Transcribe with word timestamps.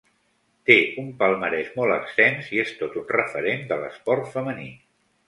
Té 0.69 0.77
un 1.01 1.11
palmarès 1.19 1.69
molt 1.79 1.95
extens 1.97 2.49
i 2.55 2.63
és 2.63 2.71
tot 2.79 2.97
un 3.03 3.05
referent 3.13 3.63
de 3.73 3.79
l’esport 3.83 4.33
femení. 4.39 4.73